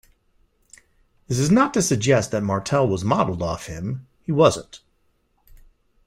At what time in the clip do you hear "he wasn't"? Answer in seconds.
4.23-4.79